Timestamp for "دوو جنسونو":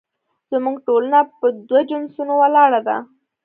1.67-2.33